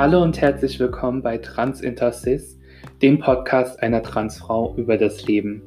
Hallo 0.00 0.22
und 0.22 0.40
herzlich 0.40 0.80
willkommen 0.80 1.20
bei 1.20 1.36
Trans 1.36 1.82
Intercis, 1.82 2.58
dem 3.02 3.18
Podcast 3.18 3.82
einer 3.82 4.02
Transfrau 4.02 4.74
über 4.78 4.96
das 4.96 5.26
Leben. 5.26 5.60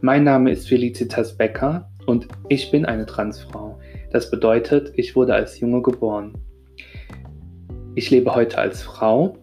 Mein 0.00 0.24
Name 0.24 0.50
ist 0.50 0.66
Felicitas 0.66 1.36
Becker 1.36 1.88
und 2.06 2.26
ich 2.48 2.72
bin 2.72 2.84
eine 2.84 3.06
Transfrau. 3.06 3.78
Das 4.10 4.32
bedeutet, 4.32 4.92
ich 4.96 5.14
wurde 5.14 5.32
als 5.36 5.60
Junge 5.60 5.80
geboren. 5.80 6.32
Ich 7.94 8.10
lebe 8.10 8.34
heute 8.34 8.58
als 8.58 8.82
Frau 8.82 9.38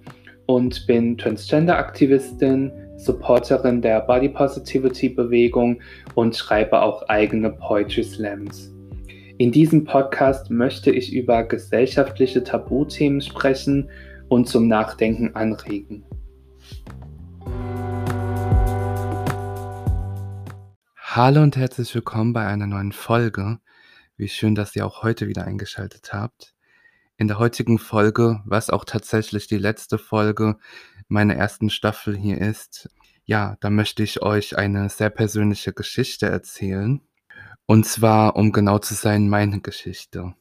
und 0.47 0.85
bin 0.85 1.17
Transgender-Aktivistin, 1.17 2.73
Supporterin 2.97 3.81
der 3.81 4.01
Body 4.01 4.27
Positivity 4.27 5.07
Bewegung 5.07 5.81
und 6.15 6.35
schreibe 6.35 6.81
auch 6.81 7.03
eigene 7.07 7.51
Poetry 7.51 8.03
Slams. 8.03 8.72
In 9.39 9.51
diesem 9.51 9.83
Podcast 9.83 10.51
möchte 10.51 10.91
ich 10.91 11.11
über 11.11 11.43
gesellschaftliche 11.43 12.43
Tabuthemen 12.43 13.19
sprechen 13.19 13.89
und 14.29 14.47
zum 14.47 14.67
Nachdenken 14.67 15.35
anregen. 15.35 16.05
Hallo 20.95 21.41
und 21.41 21.57
herzlich 21.57 21.95
willkommen 21.95 22.33
bei 22.33 22.45
einer 22.45 22.67
neuen 22.67 22.91
Folge. 22.91 23.57
Wie 24.17 24.29
schön, 24.29 24.53
dass 24.53 24.75
ihr 24.75 24.85
auch 24.85 25.01
heute 25.01 25.27
wieder 25.27 25.45
eingeschaltet 25.45 26.13
habt. 26.13 26.53
In 27.17 27.27
der 27.27 27.39
heutigen 27.39 27.79
Folge, 27.79 28.41
was 28.45 28.69
auch 28.69 28.85
tatsächlich 28.85 29.47
die 29.47 29.57
letzte 29.57 29.97
Folge 29.97 30.57
meiner 31.07 31.35
ersten 31.35 31.71
Staffel 31.71 32.15
hier 32.15 32.39
ist, 32.39 32.87
ja, 33.25 33.57
da 33.61 33.71
möchte 33.71 34.03
ich 34.03 34.21
euch 34.21 34.57
eine 34.57 34.89
sehr 34.89 35.09
persönliche 35.09 35.73
Geschichte 35.73 36.27
erzählen. 36.27 37.01
Und 37.65 37.85
zwar, 37.85 38.35
um 38.35 38.51
genau 38.51 38.79
zu 38.79 38.93
sein, 38.93 39.29
meine 39.29 39.61
Geschichte. 39.61 40.35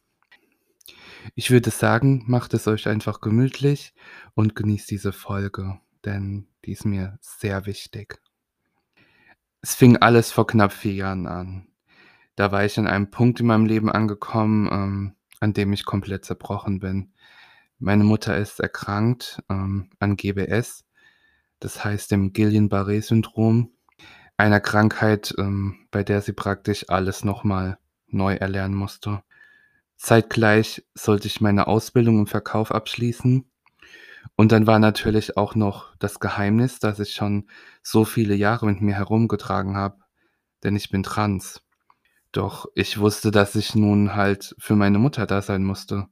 Ich 1.34 1.50
würde 1.50 1.70
sagen, 1.70 2.24
macht 2.26 2.52
es 2.52 2.66
euch 2.66 2.88
einfach 2.88 3.20
gemütlich 3.20 3.94
und 4.34 4.56
genießt 4.56 4.90
diese 4.90 5.12
Folge, 5.12 5.78
denn 6.04 6.48
die 6.64 6.72
ist 6.72 6.84
mir 6.84 7.18
sehr 7.20 7.66
wichtig. 7.66 8.20
Es 9.60 9.76
fing 9.76 9.96
alles 9.98 10.32
vor 10.32 10.48
knapp 10.48 10.72
vier 10.72 10.94
Jahren 10.94 11.28
an. 11.28 11.68
Da 12.34 12.50
war 12.50 12.64
ich 12.64 12.78
an 12.78 12.88
einem 12.88 13.10
Punkt 13.10 13.38
in 13.38 13.46
meinem 13.46 13.66
Leben 13.66 13.90
angekommen, 13.90 14.68
ähm, 14.72 15.14
an 15.38 15.52
dem 15.52 15.72
ich 15.72 15.84
komplett 15.84 16.24
zerbrochen 16.24 16.80
bin. 16.80 17.12
Meine 17.78 18.04
Mutter 18.04 18.36
ist 18.36 18.58
erkrankt 18.58 19.42
ähm, 19.48 19.90
an 20.00 20.16
GBS, 20.16 20.84
das 21.60 21.84
heißt 21.84 22.10
dem 22.10 22.32
Guillain-Barré-Syndrom 22.32 23.70
einer 24.42 24.60
Krankheit, 24.60 25.34
ähm, 25.38 25.86
bei 25.92 26.02
der 26.02 26.20
sie 26.20 26.32
praktisch 26.32 26.86
alles 26.88 27.24
nochmal 27.24 27.78
neu 28.08 28.34
erlernen 28.34 28.74
musste. 28.74 29.22
Zeitgleich 29.96 30.84
sollte 30.94 31.28
ich 31.28 31.40
meine 31.40 31.68
Ausbildung 31.68 32.18
im 32.18 32.26
Verkauf 32.26 32.72
abschließen. 32.72 33.48
Und 34.34 34.50
dann 34.50 34.66
war 34.66 34.80
natürlich 34.80 35.36
auch 35.36 35.54
noch 35.54 35.94
das 35.98 36.18
Geheimnis, 36.18 36.80
das 36.80 36.98
ich 36.98 37.14
schon 37.14 37.48
so 37.84 38.04
viele 38.04 38.34
Jahre 38.34 38.66
mit 38.66 38.80
mir 38.80 38.94
herumgetragen 38.94 39.76
habe, 39.76 39.98
denn 40.64 40.74
ich 40.74 40.90
bin 40.90 41.04
trans. 41.04 41.62
Doch 42.32 42.66
ich 42.74 42.98
wusste, 42.98 43.30
dass 43.30 43.54
ich 43.54 43.76
nun 43.76 44.16
halt 44.16 44.56
für 44.58 44.74
meine 44.74 44.98
Mutter 44.98 45.26
da 45.26 45.40
sein 45.40 45.62
musste. 45.62 46.08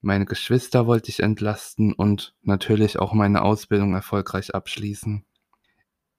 Meine 0.00 0.24
Geschwister 0.24 0.86
wollte 0.86 1.10
ich 1.10 1.20
entlasten 1.20 1.92
und 1.92 2.34
natürlich 2.42 2.98
auch 2.98 3.12
meine 3.12 3.42
Ausbildung 3.42 3.94
erfolgreich 3.94 4.54
abschließen. 4.54 5.26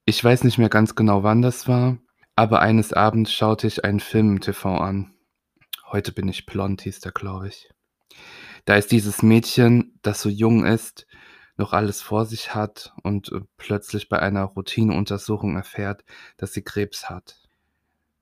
Ich 0.10 0.24
weiß 0.24 0.44
nicht 0.44 0.58
mehr 0.58 0.70
ganz 0.70 0.96
genau, 0.96 1.22
wann 1.22 1.44
das 1.44 1.68
war, 1.68 2.00
aber 2.36 2.62
eines 2.62 2.94
Abends 2.94 3.32
schaute 3.32 3.68
ich 3.68 3.86
einen 3.86 4.00
Film 4.00 4.32
im 4.32 4.42
TV 4.42 4.76
an. 4.80 5.14
Heute 5.92 6.12
bin 6.12 6.28
ich 6.28 6.48
blond, 6.48 6.82
hieß 6.82 7.02
der, 7.02 7.12
glaube 7.12 7.50
ich. 7.50 7.70
Da 8.66 8.76
ist 8.76 8.92
dieses 8.92 9.22
Mädchen, 9.22 10.00
das 10.02 10.20
so 10.24 10.30
jung 10.30 10.66
ist, 10.66 11.06
noch 11.58 11.74
alles 11.74 12.02
vor 12.02 12.26
sich 12.26 12.56
hat 12.56 12.92
und 13.04 13.32
äh, 13.32 13.42
plötzlich 13.58 14.10
bei 14.10 14.18
einer 14.18 14.46
Routineuntersuchung 14.46 15.56
erfährt, 15.56 16.04
dass 16.38 16.54
sie 16.54 16.64
Krebs 16.64 17.08
hat. 17.08 17.48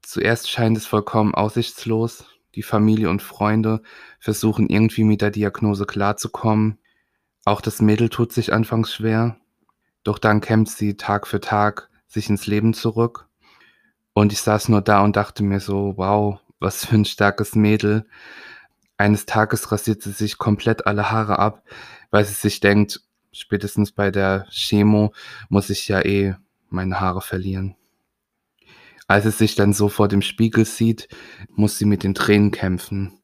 Zuerst 0.02 0.50
scheint 0.50 0.76
es 0.76 0.86
vollkommen 0.86 1.36
aussichtslos. 1.36 2.26
Die 2.56 2.64
Familie 2.64 3.10
und 3.10 3.22
Freunde 3.22 3.82
versuchen 4.20 4.68
irgendwie 4.68 5.06
mit 5.06 5.22
der 5.22 5.32
Diagnose 5.32 5.86
klarzukommen. 5.86 6.80
Auch 7.46 7.62
das 7.62 7.82
Mädel 7.82 8.10
tut 8.10 8.34
sich 8.34 8.52
anfangs 8.52 8.94
schwer, 8.94 9.40
doch 10.08 10.20
dann 10.20 10.40
kämpft 10.42 10.78
sie 10.78 10.96
Tag 10.96 11.28
für 11.28 11.42
Tag 11.42 11.90
sich 12.08 12.30
ins 12.30 12.48
Leben 12.48 12.74
zurück. 12.74 13.28
Und 14.14 14.32
ich 14.32 14.42
saß 14.42 14.70
nur 14.70 14.82
da 14.82 15.02
und 15.02 15.16
dachte 15.16 15.44
mir 15.44 15.60
so, 15.60 15.94
wow, 15.98 16.40
was 16.60 16.86
für 16.86 16.96
ein 16.96 17.06
starkes 17.06 17.56
Mädel. 17.56 18.06
Eines 18.96 19.26
Tages 19.26 19.72
rasiert 19.72 20.02
sie 20.02 20.12
sich 20.12 20.38
komplett 20.38 20.88
alle 20.88 21.12
Haare 21.12 21.40
ab, 21.40 21.64
weil 22.10 22.26
sie 22.26 22.34
sich 22.34 22.62
denkt, 22.62 23.02
spätestens 23.32 23.92
bei 23.92 24.10
der 24.10 24.48
Chemo 24.50 25.14
muss 25.50 25.70
ich 25.70 25.88
ja 25.88 26.02
eh 26.02 26.36
meine 26.70 27.00
Haare 27.00 27.22
verlieren. 27.22 27.76
Als 29.08 29.26
sie 29.26 29.32
sich 29.32 29.56
dann 29.56 29.74
so 29.74 29.90
vor 29.90 30.08
dem 30.08 30.22
Spiegel 30.22 30.66
sieht, 30.66 31.10
muss 31.50 31.78
sie 31.78 31.86
mit 31.86 32.04
den 32.04 32.16
Tränen 32.16 32.52
kämpfen. 32.52 33.22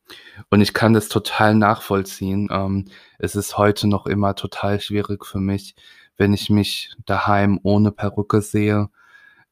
Und 0.49 0.61
ich 0.61 0.73
kann 0.73 0.93
das 0.93 1.09
total 1.09 1.55
nachvollziehen. 1.55 2.49
Ähm, 2.51 2.85
es 3.19 3.35
ist 3.35 3.57
heute 3.57 3.87
noch 3.87 4.05
immer 4.05 4.35
total 4.35 4.79
schwierig 4.79 5.25
für 5.25 5.39
mich, 5.39 5.75
wenn 6.17 6.33
ich 6.33 6.49
mich 6.49 6.93
daheim 7.05 7.59
ohne 7.63 7.91
Perücke 7.91 8.41
sehe, 8.41 8.89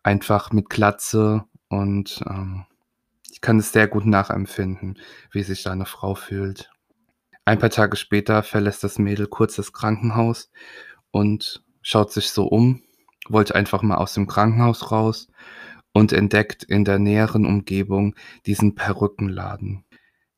einfach 0.04 0.52
mit 0.52 0.70
Glatze 0.70 1.46
und 1.70 2.24
ähm, 2.28 2.66
ich 3.32 3.42
kann 3.42 3.60
es 3.60 3.72
sehr 3.72 3.88
gut 3.88 4.06
nachempfinden, 4.06 5.00
wie 5.32 5.44
sich 5.44 5.64
da 5.64 5.72
eine 5.72 5.86
Frau 5.86 6.16
fühlt. 6.16 6.70
Ein 7.46 7.60
paar 7.60 7.70
Tage 7.70 7.98
später 7.98 8.44
verlässt 8.44 8.84
das 8.84 9.00
Mädel 9.00 9.28
kurz 9.28 9.56
das 9.56 9.74
Krankenhaus 9.74 10.52
und 11.10 11.64
schaut 11.82 12.12
sich 12.12 12.30
so 12.30 12.46
um, 12.46 12.84
wollte 13.28 13.56
einfach 13.56 13.82
mal 13.82 13.98
aus 13.98 14.14
dem 14.14 14.28
Krankenhaus 14.28 14.92
raus 14.92 15.28
und 15.94 16.14
entdeckt 16.14 16.64
in 16.64 16.86
der 16.86 17.00
näheren 17.00 17.46
Umgebung 17.46 18.16
diesen 18.46 18.76
Perückenladen. 18.76 19.86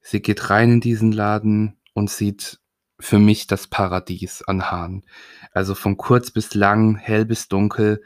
Sie 0.01 0.21
geht 0.21 0.49
rein 0.49 0.71
in 0.71 0.81
diesen 0.81 1.11
Laden 1.11 1.77
und 1.93 2.09
sieht 2.09 2.59
für 3.03 3.19
mich 3.19 3.47
das 3.47 3.67
Paradies 3.67 4.43
an 4.43 4.71
Haaren. 4.71 5.03
Also 5.51 5.75
von 5.75 5.97
kurz 5.97 6.31
bis 6.31 6.53
lang, 6.53 6.95
hell 6.95 7.25
bis 7.25 7.49
dunkel 7.49 8.01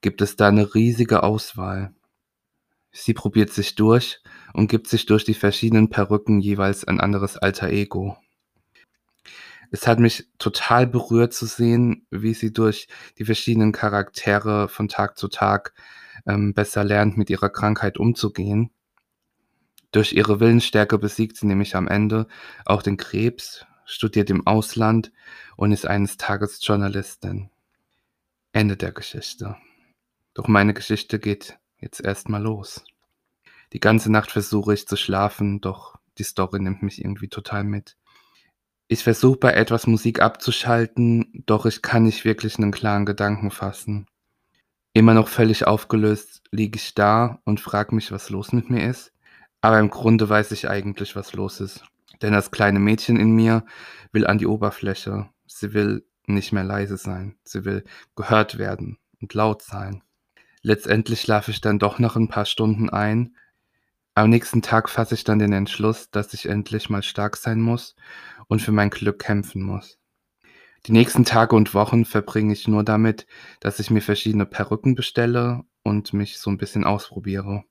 gibt 0.00 0.20
es 0.20 0.36
da 0.36 0.48
eine 0.48 0.74
riesige 0.74 1.22
Auswahl. 1.22 1.94
Sie 2.90 3.14
probiert 3.14 3.50
sich 3.50 3.76
durch 3.76 4.20
und 4.52 4.68
gibt 4.68 4.88
sich 4.88 5.06
durch 5.06 5.24
die 5.24 5.34
verschiedenen 5.34 5.90
Perücken 5.90 6.40
jeweils 6.40 6.84
ein 6.84 7.00
anderes 7.00 7.36
alter 7.36 7.70
Ego. 7.70 8.16
Es 9.70 9.86
hat 9.86 10.00
mich 10.00 10.28
total 10.38 10.86
berührt 10.86 11.32
zu 11.32 11.46
sehen, 11.46 12.06
wie 12.10 12.34
sie 12.34 12.52
durch 12.52 12.88
die 13.18 13.24
verschiedenen 13.24 13.72
Charaktere 13.72 14.68
von 14.68 14.88
Tag 14.88 15.16
zu 15.16 15.28
Tag 15.28 15.72
ähm, 16.26 16.52
besser 16.52 16.84
lernt, 16.84 17.16
mit 17.16 17.30
ihrer 17.30 17.48
Krankheit 17.48 17.96
umzugehen. 17.96 18.70
Durch 19.92 20.12
ihre 20.12 20.40
Willensstärke 20.40 20.98
besiegt 20.98 21.36
sie 21.36 21.46
nämlich 21.46 21.76
am 21.76 21.86
Ende 21.86 22.26
auch 22.66 22.82
den 22.82 22.96
Krebs, 22.98 23.66
studiert 23.84 24.30
im 24.30 24.46
Ausland 24.46 25.12
und 25.56 25.72
ist 25.72 25.86
eines 25.86 26.16
Tages 26.16 26.64
Journalistin. 26.66 27.50
Ende 28.52 28.76
der 28.76 28.92
Geschichte. 28.92 29.56
Doch 30.34 30.48
meine 30.48 30.74
Geschichte 30.74 31.18
geht 31.18 31.58
jetzt 31.78 32.00
erstmal 32.00 32.42
los. 32.42 32.84
Die 33.72 33.80
ganze 33.80 34.12
Nacht 34.12 34.30
versuche 34.30 34.74
ich 34.74 34.86
zu 34.86 34.96
schlafen, 34.96 35.60
doch 35.60 35.96
die 36.18 36.24
Story 36.24 36.60
nimmt 36.60 36.82
mich 36.82 37.00
irgendwie 37.00 37.28
total 37.28 37.64
mit. 37.64 37.96
Ich 38.88 39.02
versuche 39.02 39.38
bei 39.38 39.52
etwas 39.52 39.86
Musik 39.86 40.20
abzuschalten, 40.20 41.44
doch 41.46 41.64
ich 41.64 41.80
kann 41.80 42.02
nicht 42.02 42.24
wirklich 42.24 42.58
einen 42.58 42.72
klaren 42.72 43.06
Gedanken 43.06 43.50
fassen. 43.50 44.06
Immer 44.92 45.14
noch 45.14 45.28
völlig 45.28 45.66
aufgelöst 45.66 46.42
liege 46.50 46.76
ich 46.76 46.94
da 46.94 47.40
und 47.44 47.60
frage 47.60 47.94
mich, 47.94 48.12
was 48.12 48.28
los 48.28 48.52
mit 48.52 48.68
mir 48.68 48.86
ist. 48.86 49.12
Aber 49.62 49.78
im 49.78 49.88
Grunde 49.88 50.28
weiß 50.28 50.50
ich 50.50 50.68
eigentlich, 50.68 51.16
was 51.16 51.32
los 51.32 51.60
ist. 51.60 51.84
Denn 52.22 52.32
das 52.32 52.50
kleine 52.50 52.78
Mädchen 52.78 53.18
in 53.18 53.32
mir 53.32 53.64
will 54.12 54.26
an 54.26 54.38
die 54.38 54.46
Oberfläche. 54.46 55.28
Sie 55.46 55.74
will 55.74 56.06
nicht 56.26 56.52
mehr 56.52 56.64
leise 56.64 56.96
sein. 56.96 57.36
Sie 57.44 57.64
will 57.64 57.84
gehört 58.14 58.58
werden 58.58 58.98
und 59.20 59.34
laut 59.34 59.62
sein. 59.62 60.02
Letztendlich 60.62 61.20
schlafe 61.20 61.50
ich 61.50 61.60
dann 61.60 61.80
doch 61.80 61.98
noch 61.98 62.16
ein 62.16 62.28
paar 62.28 62.46
Stunden 62.46 62.88
ein. 62.88 63.36
Am 64.14 64.30
nächsten 64.30 64.62
Tag 64.62 64.88
fasse 64.88 65.14
ich 65.14 65.24
dann 65.24 65.40
den 65.40 65.52
Entschluss, 65.52 66.10
dass 66.10 66.32
ich 66.34 66.46
endlich 66.46 66.88
mal 66.88 67.02
stark 67.02 67.36
sein 67.36 67.60
muss 67.60 67.96
und 68.46 68.62
für 68.62 68.72
mein 68.72 68.90
Glück 68.90 69.18
kämpfen 69.18 69.62
muss. 69.62 69.98
Die 70.86 70.92
nächsten 70.92 71.24
Tage 71.24 71.56
und 71.56 71.74
Wochen 71.74 72.04
verbringe 72.04 72.52
ich 72.52 72.68
nur 72.68 72.84
damit, 72.84 73.26
dass 73.60 73.80
ich 73.80 73.90
mir 73.90 74.02
verschiedene 74.02 74.46
Perücken 74.46 74.94
bestelle 74.94 75.62
und 75.82 76.12
mich 76.12 76.38
so 76.38 76.50
ein 76.50 76.58
bisschen 76.58 76.84
ausprobiere. 76.84 77.64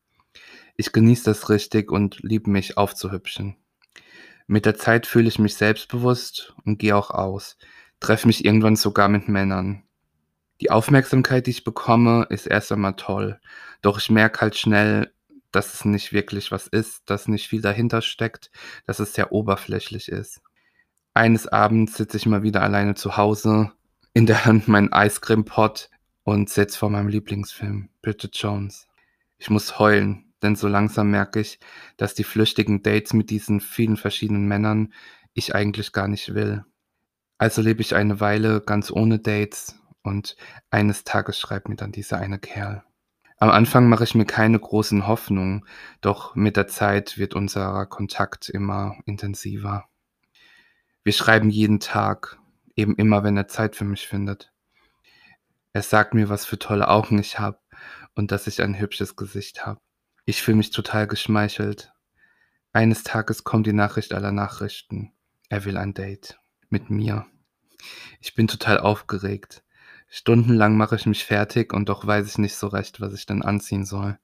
Ich 0.75 0.91
genieße 0.91 1.25
das 1.25 1.49
richtig 1.49 1.91
und 1.91 2.19
liebe 2.21 2.49
mich 2.49 2.77
aufzuhübschen. 2.77 3.57
Mit 4.51 4.65
der 4.65 4.75
Zeit 4.75 5.07
fühle 5.07 5.29
ich 5.29 5.39
mich 5.39 5.55
selbstbewusst 5.55 6.53
und 6.65 6.77
gehe 6.77 6.93
auch 6.93 7.09
aus, 7.11 7.57
treffe 8.01 8.27
mich 8.27 8.43
irgendwann 8.43 8.75
sogar 8.75 9.07
mit 9.07 9.29
Männern. 9.29 9.83
Die 10.59 10.71
Aufmerksamkeit, 10.71 11.47
die 11.47 11.51
ich 11.51 11.63
bekomme, 11.63 12.27
ist 12.29 12.47
erst 12.47 12.69
einmal 12.73 12.97
toll, 12.97 13.39
doch 13.81 13.97
ich 13.97 14.09
merke 14.09 14.41
halt 14.41 14.57
schnell, 14.57 15.13
dass 15.53 15.73
es 15.73 15.85
nicht 15.85 16.11
wirklich 16.11 16.51
was 16.51 16.67
ist, 16.67 17.09
dass 17.09 17.29
nicht 17.29 17.47
viel 17.47 17.61
dahinter 17.61 18.01
steckt, 18.01 18.51
dass 18.85 18.99
es 18.99 19.13
sehr 19.13 19.31
oberflächlich 19.31 20.09
ist. 20.09 20.41
Eines 21.13 21.47
Abends 21.47 21.95
sitze 21.95 22.17
ich 22.17 22.25
mal 22.25 22.43
wieder 22.43 22.61
alleine 22.61 22.95
zu 22.95 23.15
Hause, 23.15 23.71
in 24.13 24.25
der 24.25 24.43
Hand 24.43 24.67
mein 24.67 24.91
Eiscreme-Pot 24.91 25.89
und 26.23 26.49
sitze 26.49 26.77
vor 26.77 26.89
meinem 26.89 27.07
Lieblingsfilm, 27.07 27.87
Bridget 28.01 28.35
Jones. 28.35 28.89
Ich 29.37 29.49
muss 29.49 29.79
heulen, 29.79 30.30
denn 30.41 30.55
so 30.55 30.67
langsam 30.67 31.11
merke 31.11 31.39
ich, 31.39 31.59
dass 31.97 32.13
die 32.13 32.23
flüchtigen 32.23 32.83
Dates 32.83 33.13
mit 33.13 33.29
diesen 33.29 33.59
vielen 33.61 33.97
verschiedenen 33.97 34.47
Männern 34.47 34.93
ich 35.33 35.55
eigentlich 35.55 35.91
gar 35.91 36.07
nicht 36.07 36.33
will. 36.33 36.65
Also 37.37 37.61
lebe 37.61 37.81
ich 37.81 37.95
eine 37.95 38.19
Weile 38.19 38.61
ganz 38.61 38.91
ohne 38.91 39.19
Dates 39.19 39.79
und 40.03 40.35
eines 40.69 41.03
Tages 41.03 41.39
schreibt 41.39 41.69
mir 41.69 41.75
dann 41.75 41.91
dieser 41.91 42.17
eine 42.17 42.39
Kerl. 42.39 42.83
Am 43.37 43.49
Anfang 43.49 43.89
mache 43.89 44.03
ich 44.03 44.13
mir 44.13 44.25
keine 44.25 44.59
großen 44.59 45.07
Hoffnungen, 45.07 45.65
doch 46.01 46.35
mit 46.35 46.57
der 46.57 46.67
Zeit 46.67 47.17
wird 47.17 47.33
unser 47.33 47.87
Kontakt 47.87 48.49
immer 48.49 48.95
intensiver. 49.05 49.89
Wir 51.03 51.13
schreiben 51.13 51.49
jeden 51.49 51.79
Tag, 51.79 52.37
eben 52.75 52.95
immer, 52.95 53.23
wenn 53.23 53.35
er 53.35 53.47
Zeit 53.47 53.75
für 53.75 53.85
mich 53.85 54.07
findet. 54.07 54.53
Er 55.73 55.81
sagt 55.81 56.13
mir, 56.13 56.29
was 56.29 56.45
für 56.45 56.59
tolle 56.59 56.87
Augen 56.87 57.17
ich 57.17 57.39
habe 57.39 57.57
und 58.13 58.31
dass 58.31 58.45
ich 58.45 58.61
ein 58.61 58.77
hübsches 58.77 59.15
Gesicht 59.15 59.65
habe. 59.65 59.81
Ich 60.25 60.41
fühle 60.41 60.57
mich 60.57 60.69
total 60.69 61.07
geschmeichelt. 61.07 61.91
Eines 62.73 63.03
Tages 63.03 63.43
kommt 63.43 63.65
die 63.65 63.73
Nachricht 63.73 64.13
aller 64.13 64.31
Nachrichten. 64.31 65.11
Er 65.49 65.65
will 65.65 65.77
ein 65.77 65.93
Date 65.93 66.39
mit 66.69 66.89
mir. 66.89 67.25
Ich 68.19 68.35
bin 68.35 68.47
total 68.47 68.79
aufgeregt. 68.79 69.63
Stundenlang 70.07 70.77
mache 70.77 70.95
ich 70.95 71.05
mich 71.05 71.25
fertig 71.25 71.73
und 71.73 71.89
doch 71.89 72.05
weiß 72.05 72.27
ich 72.27 72.37
nicht 72.37 72.55
so 72.55 72.67
recht, 72.67 73.01
was 73.01 73.13
ich 73.13 73.25
denn 73.25 73.41
anziehen 73.41 73.85
soll. 73.85 74.19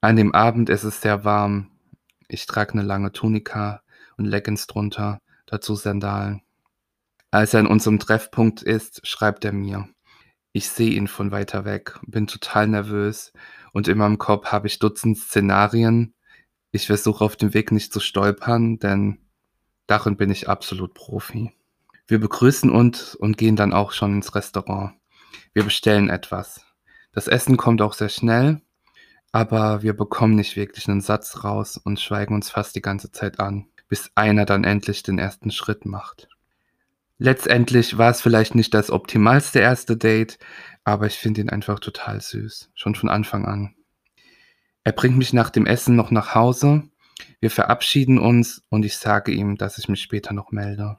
An 0.00 0.16
dem 0.16 0.34
Abend 0.34 0.68
ist 0.68 0.84
es 0.84 1.00
sehr 1.00 1.24
warm. 1.24 1.70
Ich 2.28 2.46
trage 2.46 2.72
eine 2.72 2.82
lange 2.82 3.12
Tunika 3.12 3.82
und 4.16 4.26
Leggings 4.26 4.66
drunter 4.66 5.20
dazu 5.46 5.74
Sandalen. 5.74 6.42
Als 7.30 7.54
er 7.54 7.60
an 7.60 7.66
unserem 7.66 7.98
Treffpunkt 7.98 8.62
ist, 8.62 9.06
schreibt 9.06 9.44
er 9.44 9.52
mir. 9.52 9.88
Ich 10.52 10.68
sehe 10.68 10.90
ihn 10.90 11.08
von 11.08 11.30
weiter 11.30 11.64
weg, 11.64 11.98
bin 12.06 12.26
total 12.26 12.68
nervös 12.68 13.32
und 13.72 13.88
in 13.88 13.98
meinem 13.98 14.18
Kopf 14.18 14.46
habe 14.46 14.66
ich 14.66 14.78
Dutzend 14.78 15.18
Szenarien. 15.18 16.14
Ich 16.70 16.86
versuche 16.86 17.24
auf 17.24 17.36
dem 17.36 17.54
Weg 17.54 17.72
nicht 17.72 17.92
zu 17.92 18.00
stolpern, 18.00 18.78
denn 18.78 19.18
darin 19.86 20.16
bin 20.16 20.30
ich 20.30 20.48
absolut 20.48 20.94
Profi. 20.94 21.52
Wir 22.06 22.20
begrüßen 22.20 22.70
uns 22.70 23.14
und 23.14 23.36
gehen 23.36 23.56
dann 23.56 23.72
auch 23.72 23.92
schon 23.92 24.14
ins 24.14 24.34
Restaurant. 24.34 24.94
Wir 25.52 25.64
bestellen 25.64 26.10
etwas. 26.10 26.64
Das 27.12 27.28
Essen 27.28 27.56
kommt 27.56 27.82
auch 27.82 27.92
sehr 27.92 28.08
schnell, 28.08 28.60
aber 29.32 29.82
wir 29.82 29.94
bekommen 29.94 30.34
nicht 30.34 30.56
wirklich 30.56 30.88
einen 30.88 31.00
Satz 31.00 31.44
raus 31.44 31.76
und 31.76 32.00
schweigen 32.00 32.34
uns 32.34 32.50
fast 32.50 32.74
die 32.74 32.82
ganze 32.82 33.12
Zeit 33.12 33.40
an 33.40 33.66
bis 33.92 34.10
einer 34.14 34.46
dann 34.46 34.64
endlich 34.64 35.02
den 35.02 35.18
ersten 35.18 35.50
Schritt 35.50 35.84
macht. 35.84 36.26
Letztendlich 37.18 37.98
war 37.98 38.10
es 38.10 38.22
vielleicht 38.22 38.54
nicht 38.54 38.72
das 38.72 38.90
optimalste 38.90 39.58
erste 39.58 39.98
Date, 39.98 40.38
aber 40.84 41.06
ich 41.06 41.14
finde 41.14 41.40
ihn 41.40 41.50
einfach 41.50 41.80
total 41.80 42.20
süß, 42.20 42.70
schon 42.74 42.94
von 42.94 43.08
Anfang 43.08 43.44
an. 43.44 43.74
Er 44.84 44.92
bringt 44.92 45.16
mich 45.16 45.32
nach 45.32 45.50
dem 45.50 45.66
Essen 45.66 45.96
noch 45.96 46.10
nach 46.10 46.34
Hause, 46.34 46.88
wir 47.40 47.50
verabschieden 47.50 48.18
uns 48.18 48.64
und 48.68 48.84
ich 48.84 48.96
sage 48.96 49.32
ihm, 49.32 49.56
dass 49.56 49.78
ich 49.78 49.88
mich 49.88 50.02
später 50.02 50.32
noch 50.32 50.52
melde. 50.52 50.98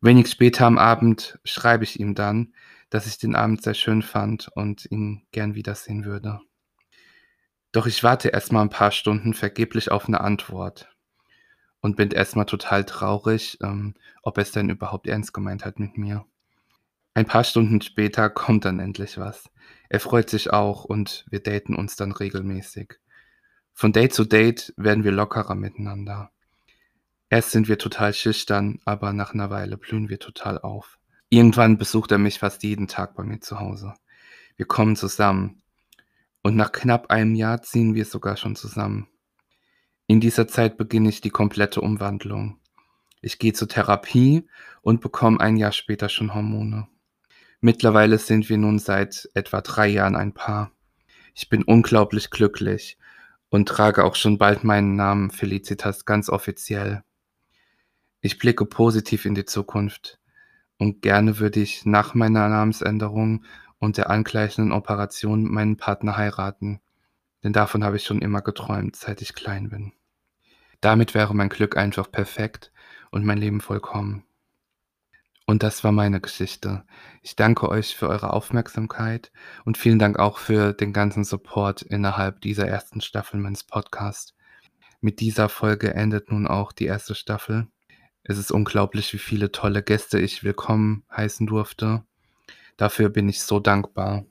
Wenig 0.00 0.28
später 0.30 0.66
am 0.66 0.78
Abend 0.78 1.38
schreibe 1.44 1.84
ich 1.84 2.00
ihm 2.00 2.14
dann, 2.14 2.54
dass 2.88 3.06
ich 3.06 3.18
den 3.18 3.34
Abend 3.34 3.62
sehr 3.62 3.74
schön 3.74 4.02
fand 4.02 4.48
und 4.48 4.90
ihn 4.90 5.26
gern 5.30 5.54
wiedersehen 5.54 6.04
würde. 6.04 6.40
Doch 7.72 7.86
ich 7.86 8.02
warte 8.02 8.30
erst 8.30 8.52
mal 8.52 8.62
ein 8.62 8.70
paar 8.70 8.90
Stunden 8.90 9.34
vergeblich 9.34 9.90
auf 9.90 10.08
eine 10.08 10.20
Antwort 10.20 10.88
und 11.80 11.96
bin 11.96 12.10
erstmal 12.10 12.46
total 12.46 12.84
traurig, 12.84 13.58
ähm, 13.62 13.94
ob 14.22 14.38
er 14.38 14.42
es 14.42 14.52
denn 14.52 14.70
überhaupt 14.70 15.06
ernst 15.06 15.32
gemeint 15.32 15.64
hat 15.64 15.78
mit 15.78 15.96
mir. 15.96 16.24
Ein 17.20 17.26
paar 17.26 17.44
Stunden 17.44 17.82
später 17.82 18.30
kommt 18.30 18.64
dann 18.64 18.80
endlich 18.80 19.18
was. 19.18 19.50
Er 19.90 20.00
freut 20.00 20.30
sich 20.30 20.54
auch 20.54 20.86
und 20.86 21.26
wir 21.28 21.40
daten 21.42 21.74
uns 21.74 21.94
dann 21.94 22.12
regelmäßig. 22.12 22.94
Von 23.74 23.92
Date 23.92 24.14
zu 24.14 24.24
Date 24.24 24.72
werden 24.78 25.04
wir 25.04 25.12
lockerer 25.12 25.54
miteinander. 25.54 26.30
Erst 27.28 27.50
sind 27.50 27.68
wir 27.68 27.76
total 27.76 28.14
schüchtern, 28.14 28.78
aber 28.86 29.12
nach 29.12 29.34
einer 29.34 29.50
Weile 29.50 29.76
blühen 29.76 30.08
wir 30.08 30.18
total 30.18 30.58
auf. 30.60 30.98
Irgendwann 31.28 31.76
besucht 31.76 32.10
er 32.10 32.16
mich 32.16 32.38
fast 32.38 32.62
jeden 32.62 32.88
Tag 32.88 33.14
bei 33.16 33.22
mir 33.22 33.40
zu 33.40 33.60
Hause. 33.60 33.92
Wir 34.56 34.64
kommen 34.64 34.96
zusammen. 34.96 35.60
Und 36.42 36.56
nach 36.56 36.72
knapp 36.72 37.10
einem 37.10 37.34
Jahr 37.34 37.60
ziehen 37.60 37.94
wir 37.94 38.06
sogar 38.06 38.38
schon 38.38 38.56
zusammen. 38.56 39.08
In 40.06 40.20
dieser 40.20 40.48
Zeit 40.48 40.78
beginne 40.78 41.10
ich 41.10 41.20
die 41.20 41.28
komplette 41.28 41.82
Umwandlung. 41.82 42.58
Ich 43.20 43.38
gehe 43.38 43.52
zur 43.52 43.68
Therapie 43.68 44.48
und 44.80 45.02
bekomme 45.02 45.38
ein 45.40 45.58
Jahr 45.58 45.72
später 45.72 46.08
schon 46.08 46.32
Hormone. 46.32 46.88
Mittlerweile 47.60 48.18
sind 48.18 48.48
wir 48.48 48.56
nun 48.56 48.78
seit 48.78 49.28
etwa 49.34 49.60
drei 49.60 49.88
Jahren 49.88 50.16
ein 50.16 50.32
Paar. 50.32 50.72
Ich 51.34 51.50
bin 51.50 51.62
unglaublich 51.62 52.30
glücklich 52.30 52.96
und 53.50 53.68
trage 53.68 54.04
auch 54.04 54.14
schon 54.14 54.38
bald 54.38 54.64
meinen 54.64 54.96
Namen 54.96 55.30
Felicitas 55.30 56.06
ganz 56.06 56.30
offiziell. 56.30 57.02
Ich 58.22 58.38
blicke 58.38 58.64
positiv 58.64 59.26
in 59.26 59.34
die 59.34 59.44
Zukunft 59.44 60.18
und 60.78 61.02
gerne 61.02 61.38
würde 61.38 61.60
ich 61.60 61.84
nach 61.84 62.14
meiner 62.14 62.48
Namensänderung 62.48 63.44
und 63.78 63.98
der 63.98 64.08
angleichenden 64.08 64.72
Operation 64.72 65.44
meinen 65.44 65.76
Partner 65.76 66.16
heiraten, 66.16 66.80
denn 67.42 67.52
davon 67.52 67.84
habe 67.84 67.96
ich 67.96 68.04
schon 68.04 68.22
immer 68.22 68.40
geträumt, 68.40 68.96
seit 68.96 69.20
ich 69.20 69.34
klein 69.34 69.68
bin. 69.68 69.92
Damit 70.80 71.14
wäre 71.14 71.34
mein 71.34 71.50
Glück 71.50 71.76
einfach 71.76 72.10
perfekt 72.10 72.72
und 73.10 73.24
mein 73.24 73.38
Leben 73.38 73.60
vollkommen. 73.60 74.24
Und 75.50 75.64
das 75.64 75.82
war 75.82 75.90
meine 75.90 76.20
Geschichte. 76.20 76.84
Ich 77.22 77.34
danke 77.34 77.68
euch 77.68 77.96
für 77.96 78.08
eure 78.08 78.32
Aufmerksamkeit 78.32 79.32
und 79.64 79.78
vielen 79.78 79.98
Dank 79.98 80.16
auch 80.16 80.38
für 80.38 80.72
den 80.72 80.92
ganzen 80.92 81.24
Support 81.24 81.82
innerhalb 81.82 82.40
dieser 82.40 82.68
ersten 82.68 83.00
Staffel 83.00 83.40
meines 83.40 83.64
Podcasts. 83.64 84.36
Mit 85.00 85.18
dieser 85.18 85.48
Folge 85.48 85.92
endet 85.92 86.30
nun 86.30 86.46
auch 86.46 86.70
die 86.70 86.84
erste 86.84 87.16
Staffel. 87.16 87.66
Es 88.22 88.38
ist 88.38 88.52
unglaublich, 88.52 89.12
wie 89.12 89.18
viele 89.18 89.50
tolle 89.50 89.82
Gäste 89.82 90.20
ich 90.20 90.44
willkommen 90.44 91.02
heißen 91.10 91.48
durfte. 91.48 92.04
Dafür 92.76 93.08
bin 93.08 93.28
ich 93.28 93.42
so 93.42 93.58
dankbar. 93.58 94.26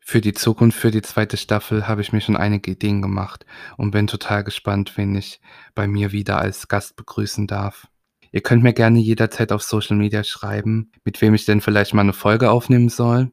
Für 0.00 0.22
die 0.22 0.32
Zukunft, 0.32 0.78
für 0.78 0.90
die 0.90 1.02
zweite 1.02 1.36
Staffel 1.36 1.86
habe 1.88 2.00
ich 2.00 2.14
mir 2.14 2.22
schon 2.22 2.38
einige 2.38 2.70
Ideen 2.70 3.02
gemacht 3.02 3.44
und 3.76 3.90
bin 3.90 4.06
total 4.06 4.44
gespannt, 4.44 4.96
wen 4.96 5.14
ich 5.14 5.42
bei 5.74 5.86
mir 5.86 6.10
wieder 6.12 6.38
als 6.38 6.68
Gast 6.68 6.96
begrüßen 6.96 7.46
darf. 7.46 7.86
Ihr 8.30 8.42
könnt 8.42 8.62
mir 8.62 8.74
gerne 8.74 8.98
jederzeit 8.98 9.52
auf 9.52 9.62
Social 9.62 9.96
Media 9.96 10.22
schreiben, 10.22 10.92
mit 11.04 11.20
wem 11.22 11.34
ich 11.34 11.46
denn 11.46 11.60
vielleicht 11.60 11.94
mal 11.94 12.02
eine 12.02 12.12
Folge 12.12 12.50
aufnehmen 12.50 12.90
soll. 12.90 13.32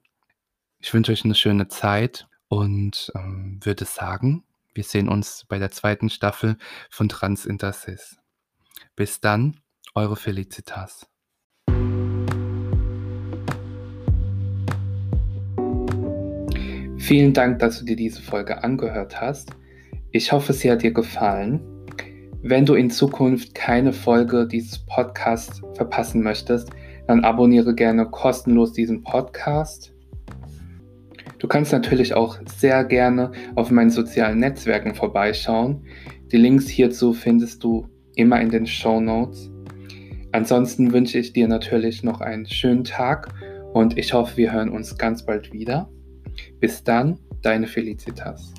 Ich 0.79 0.93
wünsche 0.93 1.11
euch 1.11 1.25
eine 1.25 1.35
schöne 1.35 1.67
Zeit 1.67 2.27
und 2.47 3.11
ähm, 3.15 3.59
würde 3.61 3.85
sagen, 3.85 4.43
wir 4.73 4.83
sehen 4.83 5.09
uns 5.09 5.45
bei 5.49 5.59
der 5.59 5.71
zweiten 5.71 6.09
Staffel 6.09 6.57
von 6.89 7.09
Trans 7.09 7.45
Intersis. 7.45 8.17
Bis 8.95 9.19
dann, 9.19 9.59
eure 9.95 10.15
Felicitas. 10.15 11.07
Vielen 16.97 17.33
Dank, 17.33 17.59
dass 17.59 17.79
du 17.79 17.85
dir 17.85 17.97
diese 17.97 18.21
Folge 18.21 18.63
angehört 18.63 19.19
hast. 19.19 19.51
Ich 20.11 20.31
hoffe, 20.31 20.53
sie 20.53 20.71
hat 20.71 20.81
dir 20.81 20.93
gefallen. 20.93 21.74
Wenn 22.47 22.63
du 22.63 22.75
in 22.75 22.91
Zukunft 22.91 23.55
keine 23.55 23.91
Folge 23.91 24.45
dieses 24.45 24.77
Podcasts 24.77 25.63
verpassen 25.73 26.21
möchtest, 26.21 26.69
dann 27.07 27.23
abonniere 27.23 27.73
gerne 27.73 28.05
kostenlos 28.05 28.71
diesen 28.71 29.01
Podcast. 29.01 29.95
Du 31.39 31.47
kannst 31.47 31.71
natürlich 31.71 32.13
auch 32.13 32.37
sehr 32.59 32.85
gerne 32.85 33.31
auf 33.55 33.71
meinen 33.71 33.89
sozialen 33.89 34.37
Netzwerken 34.37 34.93
vorbeischauen. 34.93 35.87
Die 36.31 36.37
Links 36.37 36.67
hierzu 36.67 37.13
findest 37.13 37.63
du 37.63 37.87
immer 38.15 38.39
in 38.39 38.51
den 38.51 38.67
Show 38.67 39.01
Notes. 39.01 39.49
Ansonsten 40.31 40.93
wünsche 40.93 41.17
ich 41.17 41.33
dir 41.33 41.47
natürlich 41.47 42.03
noch 42.03 42.21
einen 42.21 42.45
schönen 42.45 42.83
Tag 42.83 43.33
und 43.73 43.97
ich 43.97 44.13
hoffe, 44.13 44.37
wir 44.37 44.53
hören 44.53 44.69
uns 44.69 44.95
ganz 44.99 45.25
bald 45.25 45.51
wieder. 45.51 45.89
Bis 46.59 46.83
dann, 46.83 47.17
deine 47.41 47.65
Felicitas. 47.65 48.53